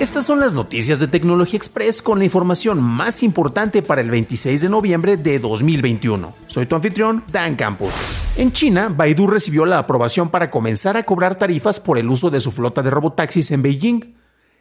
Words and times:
Estas 0.00 0.26
son 0.26 0.38
las 0.38 0.54
noticias 0.54 1.00
de 1.00 1.08
Tecnología 1.08 1.56
Express 1.56 2.02
con 2.02 2.20
la 2.20 2.24
información 2.24 2.80
más 2.80 3.24
importante 3.24 3.82
para 3.82 4.00
el 4.00 4.08
26 4.12 4.60
de 4.60 4.68
noviembre 4.68 5.16
de 5.16 5.40
2021. 5.40 6.34
Soy 6.46 6.66
tu 6.66 6.76
anfitrión, 6.76 7.24
Dan 7.32 7.56
Campos. 7.56 8.04
En 8.36 8.52
China, 8.52 8.94
Baidu 8.96 9.26
recibió 9.26 9.66
la 9.66 9.80
aprobación 9.80 10.28
para 10.30 10.52
comenzar 10.52 10.96
a 10.96 11.02
cobrar 11.02 11.34
tarifas 11.34 11.80
por 11.80 11.98
el 11.98 12.08
uso 12.08 12.30
de 12.30 12.38
su 12.38 12.52
flota 12.52 12.80
de 12.80 12.90
robotaxis 12.90 13.50
en 13.50 13.62
Beijing. 13.62 14.17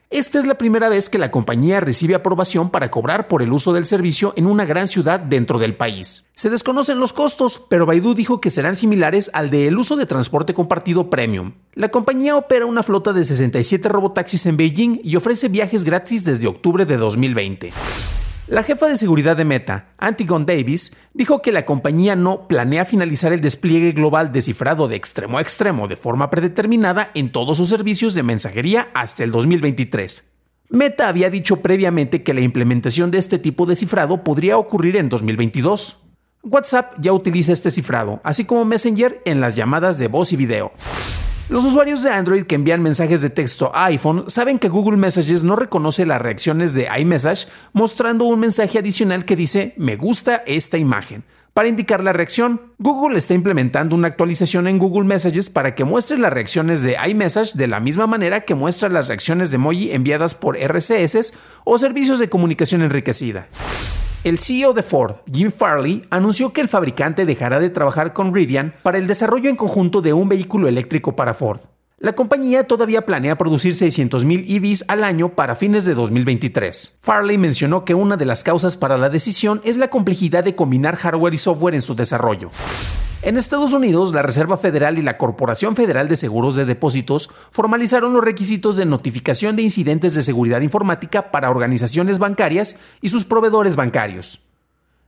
Esta 0.09 0.39
es 0.39 0.45
la 0.45 0.57
primera 0.57 0.87
vez 0.87 1.09
que 1.09 1.17
la 1.17 1.31
compañía 1.31 1.81
recibe 1.81 2.15
aprobación 2.15 2.69
para 2.69 2.89
cobrar 2.89 3.27
por 3.27 3.41
el 3.41 3.51
uso 3.51 3.73
del 3.73 3.85
servicio 3.85 4.31
en 4.37 4.45
una 4.45 4.63
gran 4.63 4.87
ciudad 4.87 5.19
dentro 5.19 5.59
del 5.59 5.75
país. 5.75 6.29
Se 6.33 6.49
desconocen 6.49 7.01
los 7.01 7.11
costos, 7.11 7.65
pero 7.69 7.85
Baidu 7.85 8.13
dijo 8.13 8.39
que 8.39 8.49
serán 8.49 8.77
similares 8.77 9.29
al 9.33 9.49
del 9.49 9.77
uso 9.77 9.97
de 9.97 10.05
transporte 10.05 10.53
compartido 10.53 11.09
premium. 11.09 11.55
La 11.73 11.89
compañía 11.89 12.37
opera 12.37 12.65
una 12.65 12.83
flota 12.83 13.11
de 13.11 13.25
67 13.25 13.89
robotaxis 13.89 14.45
en 14.45 14.55
Beijing 14.55 15.01
y 15.03 15.17
ofrece 15.17 15.49
viajes 15.49 15.83
gratis 15.83 16.23
desde 16.23 16.47
octubre 16.47 16.85
de 16.85 16.95
2020. 16.95 17.73
La 18.47 18.63
jefa 18.63 18.87
de 18.87 18.95
seguridad 18.95 19.35
de 19.35 19.43
Meta, 19.43 19.89
Antigon 19.97 20.45
Davis, 20.45 20.95
dijo 21.13 21.41
que 21.41 21.51
la 21.51 21.65
compañía 21.65 22.15
no 22.15 22.47
planea 22.47 22.85
finalizar 22.85 23.33
el 23.33 23.41
despliegue 23.41 23.91
global 23.91 24.31
de 24.31 24.41
cifrado 24.41 24.87
de 24.87 24.95
extremo 24.95 25.37
a 25.37 25.41
extremo 25.41 25.89
de 25.89 25.97
forma 25.97 26.29
predeterminada 26.29 27.11
en 27.13 27.33
todos 27.33 27.57
sus 27.57 27.67
servicios 27.67 28.15
de 28.15 28.23
mensajería 28.23 28.87
hasta 28.93 29.25
el 29.25 29.31
2023. 29.31 30.31
Meta 30.69 31.09
había 31.09 31.29
dicho 31.29 31.57
previamente 31.57 32.23
que 32.23 32.33
la 32.33 32.39
implementación 32.39 33.11
de 33.11 33.17
este 33.17 33.37
tipo 33.37 33.65
de 33.65 33.75
cifrado 33.75 34.23
podría 34.23 34.57
ocurrir 34.57 34.95
en 34.95 35.09
2022. 35.09 36.03
WhatsApp 36.43 36.93
ya 37.01 37.11
utiliza 37.11 37.51
este 37.51 37.69
cifrado, 37.69 38.21
así 38.23 38.45
como 38.45 38.63
Messenger 38.63 39.21
en 39.25 39.41
las 39.41 39.57
llamadas 39.57 39.97
de 39.97 40.07
voz 40.07 40.31
y 40.31 40.37
video. 40.37 40.71
Los 41.49 41.63
usuarios 41.63 42.03
de 42.03 42.09
Android 42.09 42.43
que 42.43 42.55
envían 42.55 42.81
mensajes 42.81 43.21
de 43.21 43.29
texto 43.29 43.71
a 43.73 43.85
iPhone 43.85 44.25
saben 44.27 44.59
que 44.59 44.67
Google 44.67 44.97
Messages 44.97 45.45
no 45.45 45.55
reconoce 45.55 46.05
las 46.05 46.21
reacciones 46.21 46.73
de 46.73 46.89
iMessage 46.99 47.47
mostrando 47.71 48.25
un 48.25 48.41
mensaje 48.41 48.77
adicional 48.77 49.23
que 49.23 49.37
dice 49.37 49.73
me 49.77 49.95
gusta 49.95 50.43
esta 50.45 50.77
imagen. 50.77 51.23
Para 51.53 51.69
indicar 51.69 52.03
la 52.03 52.11
reacción, 52.11 52.61
Google 52.79 53.17
está 53.17 53.33
implementando 53.33 53.95
una 53.95 54.09
actualización 54.09 54.67
en 54.67 54.77
Google 54.77 55.07
Messages 55.07 55.49
para 55.49 55.73
que 55.73 55.85
muestre 55.85 56.17
las 56.17 56.33
reacciones 56.33 56.83
de 56.83 56.97
iMessage 57.07 57.53
de 57.53 57.67
la 57.67 57.79
misma 57.79 58.07
manera 58.07 58.41
que 58.41 58.53
muestra 58.53 58.89
las 58.89 59.07
reacciones 59.07 59.49
de 59.49 59.55
emoji 59.55 59.91
enviadas 59.93 60.35
por 60.35 60.57
RCS 60.57 61.33
o 61.63 61.77
servicios 61.77 62.19
de 62.19 62.27
comunicación 62.27 62.81
enriquecida. 62.81 63.47
El 64.27 64.39
CEO 64.39 64.73
de 64.73 64.83
Ford, 64.83 65.21
Jim 65.31 65.53
Farley, 65.53 66.01
anunció 66.09 66.51
que 66.51 66.59
el 66.59 66.67
fabricante 66.67 67.25
dejará 67.25 67.61
de 67.61 67.69
trabajar 67.69 68.11
con 68.11 68.35
Rivian 68.35 68.73
para 68.83 68.97
el 68.97 69.07
desarrollo 69.07 69.49
en 69.49 69.55
conjunto 69.55 70.01
de 70.01 70.11
un 70.11 70.27
vehículo 70.27 70.67
eléctrico 70.67 71.15
para 71.15 71.33
Ford. 71.33 71.61
La 71.97 72.11
compañía 72.11 72.67
todavía 72.67 73.05
planea 73.05 73.37
producir 73.37 73.71
600.000 73.71 74.43
EVs 74.49 74.83
al 74.89 75.05
año 75.05 75.29
para 75.29 75.55
fines 75.55 75.85
de 75.85 75.93
2023. 75.93 76.99
Farley 77.03 77.37
mencionó 77.37 77.85
que 77.85 77.93
una 77.93 78.17
de 78.17 78.25
las 78.25 78.43
causas 78.43 78.75
para 78.75 78.97
la 78.97 79.07
decisión 79.07 79.61
es 79.63 79.77
la 79.77 79.87
complejidad 79.87 80.43
de 80.43 80.55
combinar 80.55 80.97
hardware 80.97 81.33
y 81.33 81.37
software 81.37 81.75
en 81.75 81.81
su 81.81 81.95
desarrollo. 81.95 82.51
En 83.23 83.35
Estados 83.35 83.73
Unidos, 83.73 84.13
la 84.13 84.21
Reserva 84.21 84.57
Federal 84.57 84.99
y 84.99 85.01
la 85.01 85.17
Corporación 85.17 85.75
Federal 85.75 86.07
de 86.07 86.15
Seguros 86.15 86.55
de 86.55 86.65
Depósitos 86.65 87.31
formalizaron 87.51 88.13
los 88.13 88.23
requisitos 88.23 88.75
de 88.75 88.85
notificación 88.85 89.55
de 89.55 89.63
incidentes 89.63 90.13
de 90.13 90.21
seguridad 90.21 90.61
informática 90.61 91.31
para 91.31 91.49
organizaciones 91.49 92.19
bancarias 92.19 92.79
y 93.01 93.09
sus 93.09 93.25
proveedores 93.25 93.75
bancarios. 93.75 94.46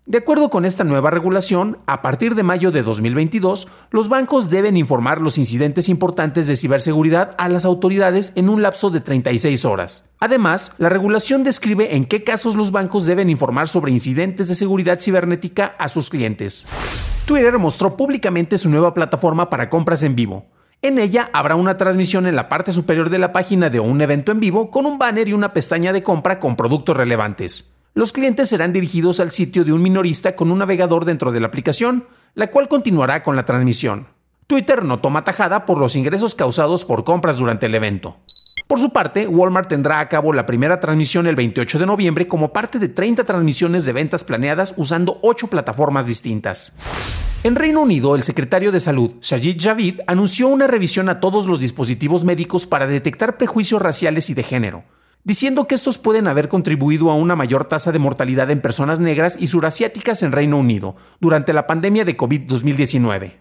De 0.10 0.18
acuerdo 0.18 0.50
con 0.50 0.66
esta 0.66 0.84
nueva 0.84 1.12
regulación, 1.12 1.78
a 1.86 2.02
partir 2.02 2.34
de 2.34 2.42
mayo 2.42 2.72
de 2.72 2.82
2022, 2.82 3.68
los 3.92 4.10
bancos 4.10 4.50
deben 4.50 4.76
informar 4.76 5.22
los 5.22 5.38
incidentes 5.38 5.88
importantes 5.88 6.48
de 6.48 6.56
ciberseguridad 6.56 7.36
a 7.38 7.48
las 7.48 7.64
autoridades 7.64 8.34
en 8.36 8.50
un 8.50 8.64
lapso 8.64 8.90
de 8.90 9.02
36 9.02 9.66
horas. 9.66 10.10
Además, 10.20 10.74
la 10.80 10.90
regulación 10.90 11.44
describe 11.44 11.96
en 11.96 12.06
qué 12.06 12.24
casos 12.24 12.56
los 12.56 12.72
bancos 12.72 13.06
deben 13.06 13.30
informar 13.30 13.70
sobre 13.70 13.92
incidentes 13.92 14.48
de 14.48 14.56
seguridad 14.56 15.00
cibernética 15.00 15.76
a 15.78 15.88
sus 15.90 16.10
clientes. 16.10 16.66
Twitter 17.28 17.60
mostró 17.60 17.96
públicamente 17.96 18.58
su 18.58 18.68
nueva 18.72 18.96
plataforma 18.96 19.52
para 19.52 19.70
compras 19.70 20.02
en 20.02 20.16
vivo. 20.16 20.48
En 20.82 20.98
ella 20.98 21.30
habrá 21.34 21.54
una 21.54 21.78
transmisión 21.78 22.26
en 22.26 22.36
la 22.36 22.50
parte 22.50 22.74
superior 22.74 23.12
de 23.12 23.20
la 23.20 23.32
página 23.32 23.70
de 23.70 23.80
un 23.80 24.02
evento 24.02 24.32
en 24.32 24.40
vivo 24.40 24.72
con 24.72 24.88
un 24.88 24.98
banner 24.98 25.28
y 25.28 25.34
una 25.34 25.54
pestaña 25.54 25.94
de 25.94 26.02
compra 26.02 26.40
con 26.40 26.56
productos 26.56 26.98
relevantes. 26.98 27.76
Los 27.96 28.14
clientes 28.14 28.50
serán 28.50 28.72
dirigidos 28.72 29.20
al 29.20 29.32
sitio 29.32 29.66
de 29.66 29.74
un 29.74 29.82
minorista 29.82 30.36
con 30.36 30.52
un 30.52 30.60
navegador 30.60 31.06
dentro 31.06 31.32
de 31.32 31.40
la 31.40 31.48
aplicación, 31.48 32.06
la 32.36 32.52
cual 32.52 32.68
continuará 32.68 33.24
con 33.24 33.36
la 33.36 33.46
transmisión. 33.46 34.08
Twitter 34.46 34.84
no 34.84 35.00
toma 35.00 35.24
tajada 35.24 35.66
por 35.66 35.80
los 35.80 35.96
ingresos 35.96 36.36
causados 36.36 36.86
por 36.86 37.04
compras 37.04 37.40
durante 37.40 37.66
el 37.66 37.74
evento. 37.74 38.18
Por 38.68 38.80
su 38.80 38.92
parte, 38.92 39.28
Walmart 39.28 39.68
tendrá 39.68 40.00
a 40.00 40.08
cabo 40.08 40.34
la 40.34 40.46
primera 40.46 40.80
transmisión 40.80 41.26
el 41.26 41.36
28 41.36 41.80
de 41.80 41.86
noviembre 41.88 42.28
como 42.28 42.54
parte 42.54 42.78
de 42.78 42.90
30 42.90 43.24
transmisiones 43.24 43.86
de 43.86 43.94
ventas 43.94 44.24
planeadas 44.24 44.76
usando 44.78 45.18
8 45.24 45.48
plataformas 45.48 46.06
distintas. 46.06 46.76
En 47.44 47.56
Reino 47.56 47.82
Unido, 47.82 48.16
el 48.16 48.22
secretario 48.22 48.72
de 48.72 48.80
Salud, 48.80 49.14
Sajid 49.22 49.58
Javid, 49.60 50.02
anunció 50.06 50.48
una 50.50 50.68
revisión 50.68 51.10
a 51.10 51.20
todos 51.20 51.48
los 51.48 51.60
dispositivos 51.60 52.24
médicos 52.24 52.68
para 52.68 52.86
detectar 52.86 53.38
prejuicios 53.38 53.82
raciales 53.82 54.30
y 54.30 54.36
de 54.36 54.44
género 54.44 54.84
diciendo 55.24 55.68
que 55.68 55.76
estos 55.76 55.98
pueden 55.98 56.28
haber 56.28 56.50
contribuido 56.50 57.12
a 57.12 57.16
una 57.16 57.36
mayor 57.36 57.66
tasa 57.66 57.92
de 57.92 58.00
mortalidad 58.00 58.50
en 58.52 58.62
personas 58.62 59.00
negras 59.00 59.38
y 59.40 59.48
surasiáticas 59.48 60.24
en 60.24 60.32
Reino 60.32 60.58
Unido 60.58 60.96
durante 61.20 61.54
la 61.54 61.68
pandemia 61.68 62.06
de 62.06 62.18
COVID-2019. 62.18 63.34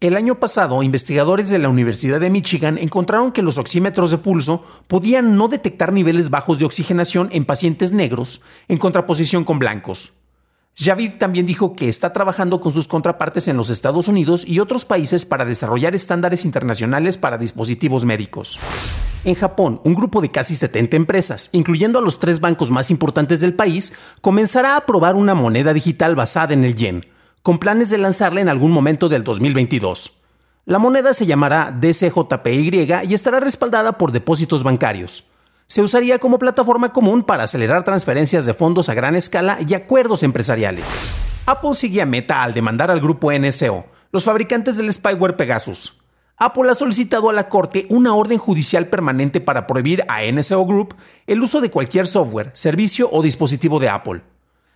El 0.00 0.16
año 0.16 0.38
pasado, 0.38 0.82
investigadores 0.82 1.48
de 1.48 1.58
la 1.58 1.68
Universidad 1.70 2.20
de 2.20 2.28
Michigan 2.28 2.76
encontraron 2.76 3.32
que 3.32 3.42
los 3.42 3.56
oxímetros 3.56 4.10
de 4.10 4.18
pulso 4.18 4.62
podían 4.86 5.36
no 5.36 5.48
detectar 5.48 5.92
niveles 5.92 6.28
bajos 6.28 6.58
de 6.58 6.66
oxigenación 6.66 7.30
en 7.32 7.46
pacientes 7.46 7.92
negros, 7.92 8.42
en 8.68 8.76
contraposición 8.76 9.44
con 9.44 9.58
blancos. 9.58 10.12
Javid 10.76 11.18
también 11.18 11.46
dijo 11.46 11.76
que 11.76 11.88
está 11.88 12.12
trabajando 12.12 12.60
con 12.60 12.72
sus 12.72 12.88
contrapartes 12.88 13.46
en 13.46 13.56
los 13.56 13.70
Estados 13.70 14.08
Unidos 14.08 14.44
y 14.46 14.58
otros 14.58 14.84
países 14.84 15.24
para 15.24 15.44
desarrollar 15.44 15.94
estándares 15.94 16.44
internacionales 16.44 17.16
para 17.16 17.38
dispositivos 17.38 18.04
médicos. 18.04 18.58
En 19.24 19.36
Japón, 19.36 19.80
un 19.84 19.94
grupo 19.94 20.20
de 20.20 20.32
casi 20.32 20.56
70 20.56 20.96
empresas, 20.96 21.48
incluyendo 21.52 22.00
a 22.00 22.02
los 22.02 22.18
tres 22.18 22.40
bancos 22.40 22.72
más 22.72 22.90
importantes 22.90 23.40
del 23.40 23.54
país, 23.54 23.94
comenzará 24.20 24.76
a 24.76 24.84
probar 24.84 25.14
una 25.14 25.36
moneda 25.36 25.72
digital 25.72 26.16
basada 26.16 26.54
en 26.54 26.64
el 26.64 26.74
yen, 26.74 27.06
con 27.42 27.58
planes 27.58 27.90
de 27.90 27.98
lanzarla 27.98 28.40
en 28.40 28.48
algún 28.48 28.72
momento 28.72 29.08
del 29.08 29.22
2022. 29.22 30.22
La 30.66 30.80
moneda 30.80 31.14
se 31.14 31.26
llamará 31.26 31.70
DCJPY 31.70 32.88
y 33.06 33.14
estará 33.14 33.38
respaldada 33.38 33.96
por 33.96 34.10
depósitos 34.10 34.64
bancarios. 34.64 35.33
Se 35.74 35.82
usaría 35.82 36.20
como 36.20 36.38
plataforma 36.38 36.92
común 36.92 37.24
para 37.24 37.42
acelerar 37.42 37.82
transferencias 37.82 38.46
de 38.46 38.54
fondos 38.54 38.88
a 38.88 38.94
gran 38.94 39.16
escala 39.16 39.58
y 39.66 39.74
acuerdos 39.74 40.22
empresariales. 40.22 41.00
Apple 41.46 41.74
sigue 41.74 42.00
a 42.00 42.06
Meta 42.06 42.44
al 42.44 42.54
demandar 42.54 42.92
al 42.92 43.00
grupo 43.00 43.32
NSO, 43.32 43.84
los 44.12 44.22
fabricantes 44.22 44.76
del 44.76 44.92
spyware 44.92 45.36
Pegasus, 45.36 46.00
Apple 46.36 46.70
ha 46.70 46.76
solicitado 46.76 47.28
a 47.28 47.32
la 47.32 47.48
Corte 47.48 47.88
una 47.90 48.14
orden 48.14 48.38
judicial 48.38 48.86
permanente 48.86 49.40
para 49.40 49.66
prohibir 49.66 50.04
a 50.06 50.22
NSO 50.22 50.64
Group 50.64 50.94
el 51.26 51.42
uso 51.42 51.60
de 51.60 51.72
cualquier 51.72 52.06
software, 52.06 52.52
servicio 52.54 53.08
o 53.10 53.20
dispositivo 53.20 53.80
de 53.80 53.88
Apple. 53.88 54.22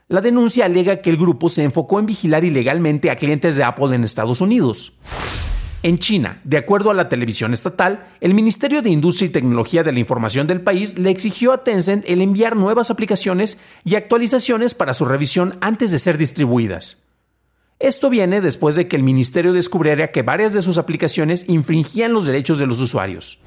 La 0.08 0.20
denuncia 0.20 0.64
alega 0.64 0.96
que 0.96 1.10
el 1.10 1.16
grupo 1.16 1.48
se 1.48 1.62
enfocó 1.62 2.00
en 2.00 2.06
vigilar 2.06 2.42
ilegalmente 2.42 3.12
a 3.12 3.16
clientes 3.16 3.54
de 3.54 3.62
Apple 3.62 3.94
en 3.94 4.02
Estados 4.02 4.40
Unidos. 4.40 4.98
En 5.84 5.98
China, 5.98 6.40
de 6.42 6.56
acuerdo 6.56 6.90
a 6.90 6.94
la 6.94 7.08
televisión 7.08 7.54
estatal, 7.54 8.04
el 8.20 8.34
Ministerio 8.34 8.82
de 8.82 8.90
Industria 8.90 9.26
y 9.26 9.30
Tecnología 9.30 9.84
de 9.84 9.92
la 9.92 10.00
Información 10.00 10.48
del 10.48 10.60
país 10.60 10.98
le 10.98 11.10
exigió 11.10 11.52
a 11.52 11.62
Tencent 11.62 12.04
el 12.08 12.20
enviar 12.20 12.56
nuevas 12.56 12.90
aplicaciones 12.90 13.60
y 13.84 13.94
actualizaciones 13.94 14.74
para 14.74 14.92
su 14.92 15.04
revisión 15.04 15.56
antes 15.60 15.92
de 15.92 15.98
ser 15.98 16.18
distribuidas. 16.18 17.07
Esto 17.80 18.10
viene 18.10 18.40
después 18.40 18.74
de 18.74 18.88
que 18.88 18.96
el 18.96 19.04
ministerio 19.04 19.52
descubriera 19.52 20.10
que 20.10 20.22
varias 20.22 20.52
de 20.52 20.62
sus 20.62 20.78
aplicaciones 20.78 21.48
infringían 21.48 22.12
los 22.12 22.26
derechos 22.26 22.58
de 22.58 22.66
los 22.66 22.80
usuarios. 22.80 23.38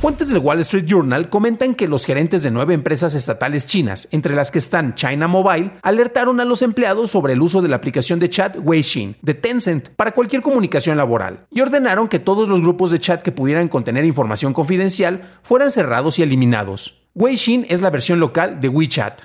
Fuentes 0.00 0.28
del 0.28 0.38
Wall 0.38 0.60
Street 0.60 0.84
Journal 0.86 1.28
comentan 1.28 1.74
que 1.74 1.88
los 1.88 2.04
gerentes 2.04 2.44
de 2.44 2.52
nueve 2.52 2.74
empresas 2.74 3.16
estatales 3.16 3.66
chinas, 3.66 4.06
entre 4.12 4.36
las 4.36 4.52
que 4.52 4.58
están 4.58 4.94
China 4.94 5.26
Mobile, 5.26 5.72
alertaron 5.82 6.38
a 6.38 6.44
los 6.44 6.62
empleados 6.62 7.10
sobre 7.10 7.32
el 7.32 7.42
uso 7.42 7.62
de 7.62 7.68
la 7.68 7.74
aplicación 7.74 8.20
de 8.20 8.30
chat 8.30 8.56
Weixin 8.62 9.16
de 9.22 9.34
Tencent 9.34 9.88
para 9.96 10.12
cualquier 10.12 10.42
comunicación 10.42 10.96
laboral 10.96 11.46
y 11.50 11.60
ordenaron 11.60 12.06
que 12.06 12.20
todos 12.20 12.48
los 12.48 12.60
grupos 12.60 12.92
de 12.92 13.00
chat 13.00 13.22
que 13.22 13.32
pudieran 13.32 13.66
contener 13.66 14.04
información 14.04 14.52
confidencial 14.52 15.38
fueran 15.42 15.72
cerrados 15.72 16.20
y 16.20 16.22
eliminados. 16.22 17.08
Weixin 17.16 17.66
es 17.68 17.80
la 17.80 17.90
versión 17.90 18.20
local 18.20 18.60
de 18.60 18.68
WeChat. 18.68 19.20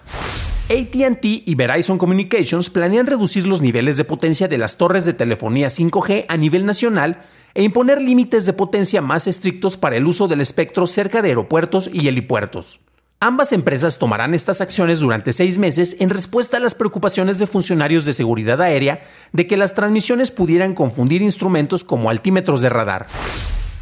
ATT 0.69 1.25
y 1.25 1.55
Verizon 1.55 1.97
Communications 1.97 2.69
planean 2.69 3.07
reducir 3.07 3.47
los 3.47 3.59
niveles 3.59 3.97
de 3.97 4.03
potencia 4.03 4.47
de 4.47 4.59
las 4.59 4.77
torres 4.77 5.03
de 5.03 5.13
telefonía 5.13 5.67
5G 5.67 6.25
a 6.27 6.37
nivel 6.37 6.67
nacional 6.67 7.23
e 7.55 7.63
imponer 7.63 7.99
límites 7.99 8.45
de 8.45 8.53
potencia 8.53 9.01
más 9.01 9.25
estrictos 9.25 9.77
para 9.77 9.95
el 9.95 10.05
uso 10.05 10.27
del 10.27 10.41
espectro 10.41 10.85
cerca 10.85 11.23
de 11.23 11.29
aeropuertos 11.29 11.89
y 11.91 12.07
helipuertos. 12.07 12.81
Ambas 13.19 13.51
empresas 13.51 13.97
tomarán 13.97 14.35
estas 14.35 14.61
acciones 14.61 14.99
durante 14.99 15.33
seis 15.33 15.57
meses 15.57 15.97
en 15.99 16.11
respuesta 16.11 16.57
a 16.57 16.59
las 16.59 16.75
preocupaciones 16.75 17.39
de 17.39 17.47
funcionarios 17.47 18.05
de 18.05 18.13
seguridad 18.13 18.61
aérea 18.61 19.01
de 19.33 19.47
que 19.47 19.57
las 19.57 19.73
transmisiones 19.73 20.29
pudieran 20.29 20.75
confundir 20.75 21.23
instrumentos 21.23 21.83
como 21.83 22.11
altímetros 22.11 22.61
de 22.61 22.69
radar. 22.69 23.07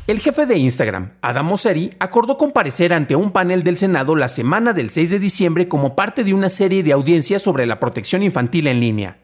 El 0.08 0.22
jefe 0.22 0.46
de 0.46 0.56
Instagram, 0.58 1.12
Adam 1.22 1.48
Mosseri, 1.48 1.90
acordó 2.00 2.38
comparecer 2.38 2.94
ante 2.94 3.18
un 3.18 3.32
panel 3.32 3.64
del 3.64 3.76
Senado 3.76 4.16
la 4.16 4.30
semana 4.30 4.72
del 4.72 4.90
6 4.90 5.10
de 5.12 5.20
diciembre 5.20 5.68
como 5.68 5.98
parte 5.98 6.24
de 6.24 6.34
una 6.34 6.50
serie 6.50 6.82
de 6.82 6.94
audiencias 6.94 7.42
sobre 7.42 7.66
la 7.66 7.82
protección 7.82 8.24
infantil 8.24 8.68
en 8.68 8.80
línea. 8.80 9.18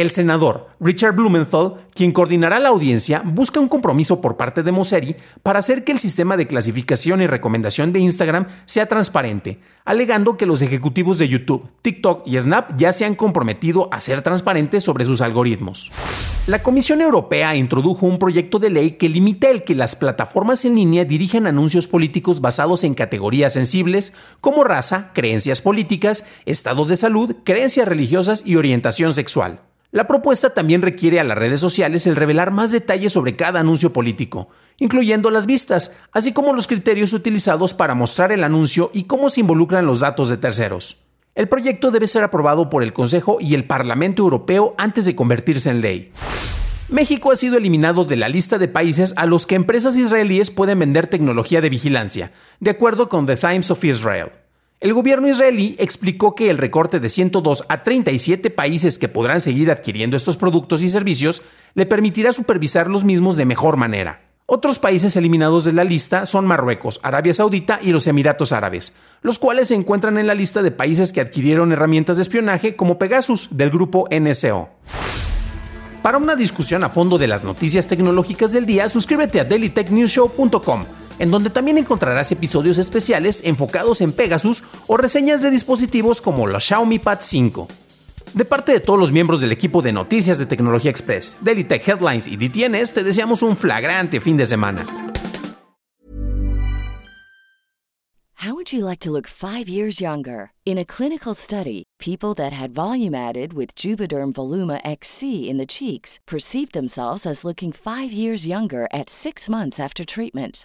El 0.00 0.08
senador 0.08 0.70
Richard 0.80 1.14
Blumenthal, 1.14 1.74
quien 1.94 2.12
coordinará 2.12 2.58
la 2.58 2.70
audiencia, 2.70 3.20
busca 3.22 3.60
un 3.60 3.68
compromiso 3.68 4.22
por 4.22 4.38
parte 4.38 4.62
de 4.62 4.72
Mosseri 4.72 5.14
para 5.42 5.58
hacer 5.58 5.84
que 5.84 5.92
el 5.92 5.98
sistema 5.98 6.38
de 6.38 6.46
clasificación 6.46 7.20
y 7.20 7.26
recomendación 7.26 7.92
de 7.92 7.98
Instagram 7.98 8.46
sea 8.64 8.86
transparente, 8.86 9.60
alegando 9.84 10.38
que 10.38 10.46
los 10.46 10.62
ejecutivos 10.62 11.18
de 11.18 11.28
YouTube, 11.28 11.68
TikTok 11.82 12.26
y 12.26 12.40
Snap 12.40 12.78
ya 12.78 12.94
se 12.94 13.04
han 13.04 13.14
comprometido 13.14 13.92
a 13.92 14.00
ser 14.00 14.22
transparentes 14.22 14.84
sobre 14.84 15.04
sus 15.04 15.20
algoritmos. 15.20 15.92
La 16.46 16.62
Comisión 16.62 17.02
Europea 17.02 17.54
introdujo 17.54 18.06
un 18.06 18.18
proyecto 18.18 18.58
de 18.58 18.70
ley 18.70 18.92
que 18.92 19.10
limita 19.10 19.50
el 19.50 19.64
que 19.64 19.74
las 19.74 19.96
plataformas 19.96 20.64
en 20.64 20.76
línea 20.76 21.04
dirijan 21.04 21.46
anuncios 21.46 21.88
políticos 21.88 22.40
basados 22.40 22.84
en 22.84 22.94
categorías 22.94 23.52
sensibles 23.52 24.14
como 24.40 24.64
raza, 24.64 25.10
creencias 25.12 25.60
políticas, 25.60 26.24
estado 26.46 26.86
de 26.86 26.96
salud, 26.96 27.36
creencias 27.44 27.86
religiosas 27.86 28.46
y 28.46 28.56
orientación 28.56 29.12
sexual. 29.12 29.60
La 29.92 30.06
propuesta 30.06 30.54
también 30.54 30.82
requiere 30.82 31.18
a 31.18 31.24
las 31.24 31.36
redes 31.36 31.60
sociales 31.60 32.06
el 32.06 32.14
revelar 32.14 32.52
más 32.52 32.70
detalles 32.70 33.12
sobre 33.12 33.34
cada 33.34 33.58
anuncio 33.58 33.92
político, 33.92 34.48
incluyendo 34.78 35.30
las 35.30 35.46
vistas, 35.46 35.96
así 36.12 36.32
como 36.32 36.52
los 36.52 36.68
criterios 36.68 37.12
utilizados 37.12 37.74
para 37.74 37.96
mostrar 37.96 38.30
el 38.30 38.44
anuncio 38.44 38.92
y 38.94 39.04
cómo 39.04 39.30
se 39.30 39.40
involucran 39.40 39.86
los 39.86 39.98
datos 39.98 40.28
de 40.28 40.36
terceros. 40.36 40.98
El 41.34 41.48
proyecto 41.48 41.90
debe 41.90 42.06
ser 42.06 42.22
aprobado 42.22 42.70
por 42.70 42.84
el 42.84 42.92
Consejo 42.92 43.38
y 43.40 43.54
el 43.54 43.64
Parlamento 43.64 44.22
Europeo 44.22 44.74
antes 44.78 45.06
de 45.06 45.16
convertirse 45.16 45.70
en 45.70 45.80
ley. 45.80 46.12
México 46.88 47.32
ha 47.32 47.36
sido 47.36 47.56
eliminado 47.56 48.04
de 48.04 48.16
la 48.16 48.28
lista 48.28 48.58
de 48.58 48.68
países 48.68 49.12
a 49.16 49.26
los 49.26 49.46
que 49.46 49.56
empresas 49.56 49.96
israelíes 49.96 50.52
pueden 50.52 50.78
vender 50.78 51.08
tecnología 51.08 51.60
de 51.60 51.70
vigilancia, 51.70 52.32
de 52.60 52.70
acuerdo 52.70 53.08
con 53.08 53.26
The 53.26 53.36
Times 53.36 53.70
of 53.72 53.84
Israel. 53.84 54.28
El 54.80 54.94
gobierno 54.94 55.28
israelí 55.28 55.76
explicó 55.78 56.34
que 56.34 56.48
el 56.48 56.56
recorte 56.56 57.00
de 57.00 57.10
102 57.10 57.66
a 57.68 57.82
37 57.82 58.48
países 58.48 58.98
que 58.98 59.08
podrán 59.08 59.42
seguir 59.42 59.70
adquiriendo 59.70 60.16
estos 60.16 60.38
productos 60.38 60.82
y 60.82 60.88
servicios 60.88 61.42
le 61.74 61.84
permitirá 61.84 62.32
supervisar 62.32 62.88
los 62.88 63.04
mismos 63.04 63.36
de 63.36 63.44
mejor 63.44 63.76
manera. 63.76 64.22
Otros 64.46 64.78
países 64.78 65.16
eliminados 65.16 65.66
de 65.66 65.74
la 65.74 65.84
lista 65.84 66.24
son 66.24 66.46
Marruecos, 66.46 66.98
Arabia 67.02 67.34
Saudita 67.34 67.78
y 67.82 67.90
los 67.90 68.06
Emiratos 68.06 68.52
Árabes, 68.52 68.96
los 69.20 69.38
cuales 69.38 69.68
se 69.68 69.74
encuentran 69.74 70.16
en 70.16 70.26
la 70.26 70.34
lista 70.34 70.62
de 70.62 70.70
países 70.70 71.12
que 71.12 71.20
adquirieron 71.20 71.72
herramientas 71.72 72.16
de 72.16 72.22
espionaje 72.22 72.74
como 72.74 72.98
Pegasus 72.98 73.58
del 73.58 73.68
grupo 73.68 74.08
NSO. 74.10 74.70
Para 76.00 76.16
una 76.16 76.36
discusión 76.36 76.84
a 76.84 76.88
fondo 76.88 77.18
de 77.18 77.28
las 77.28 77.44
noticias 77.44 77.86
tecnológicas 77.86 78.52
del 78.52 78.64
día, 78.64 78.88
suscríbete 78.88 79.40
a 79.40 79.44
dailytechnewshow.com 79.44 80.86
en 81.20 81.30
donde 81.30 81.50
también 81.50 81.78
encontrarás 81.78 82.32
episodios 82.32 82.78
especiales 82.78 83.42
enfocados 83.44 84.00
en 84.00 84.12
Pegasus 84.12 84.64
o 84.88 84.96
reseñas 84.96 85.42
de 85.42 85.50
dispositivos 85.50 86.20
como 86.20 86.48
la 86.48 86.58
Xiaomi 86.58 86.98
Pad 86.98 87.18
5. 87.20 87.68
De 88.34 88.44
parte 88.44 88.72
de 88.72 88.80
todos 88.80 88.98
los 88.98 89.12
miembros 89.12 89.40
del 89.40 89.52
equipo 89.52 89.82
de 89.82 89.92
noticias 89.92 90.38
de 90.38 90.46
Tecnología 90.46 90.90
Express, 90.90 91.36
Daily 91.42 91.64
Tech 91.64 91.86
Headlines 91.86 92.26
y 92.26 92.36
DTNS, 92.36 92.92
te 92.92 93.02
deseamos 93.02 93.42
un 93.42 93.56
flagrante 93.56 94.20
fin 94.20 94.36
de 94.36 94.46
semana. 94.46 94.84
How 98.42 98.54
would 98.54 98.72
you 98.72 98.86
like 98.86 99.00
to 99.00 99.10
look 99.10 99.26
5 99.26 99.68
years 99.68 100.00
younger? 100.00 100.52
In 100.64 100.78
a 100.78 100.84
clinical 100.86 101.34
study, 101.34 101.82
people 101.98 102.32
that 102.36 102.54
had 102.54 102.70
volume 102.70 103.14
added 103.14 103.52
with 103.52 103.74
Juvederm 103.74 104.32
Voluma 104.32 104.80
XC 104.82 105.50
in 105.50 105.58
the 105.58 105.66
cheeks 105.66 106.18
perceived 106.26 106.72
themselves 106.72 107.26
as 107.26 107.44
looking 107.44 107.70
5 107.70 108.10
years 108.12 108.46
younger 108.46 108.88
at 108.94 109.10
6 109.10 109.50
months 109.50 109.78
after 109.78 110.06
treatment. 110.06 110.64